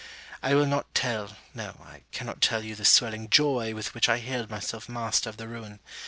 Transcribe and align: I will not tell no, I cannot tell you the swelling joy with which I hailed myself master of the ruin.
I 0.41 0.55
will 0.55 0.65
not 0.65 0.95
tell 0.95 1.37
no, 1.53 1.75
I 1.83 2.01
cannot 2.11 2.41
tell 2.41 2.63
you 2.63 2.73
the 2.73 2.85
swelling 2.85 3.29
joy 3.29 3.75
with 3.75 3.93
which 3.93 4.09
I 4.09 4.17
hailed 4.17 4.49
myself 4.49 4.89
master 4.89 5.29
of 5.29 5.37
the 5.37 5.47
ruin. 5.47 5.79